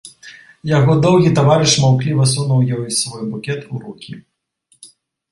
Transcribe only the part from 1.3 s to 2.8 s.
таварыш маўкліва сунуў